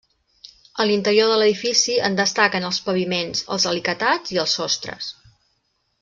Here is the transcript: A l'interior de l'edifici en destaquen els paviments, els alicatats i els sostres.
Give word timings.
A 0.83 0.87
l'interior 0.91 1.29
de 1.31 1.35
l'edifici 1.41 1.97
en 2.09 2.17
destaquen 2.21 2.65
els 2.71 2.79
paviments, 2.89 3.43
els 3.57 3.67
alicatats 3.73 4.33
i 4.37 4.41
els 4.45 4.57
sostres. 4.61 5.11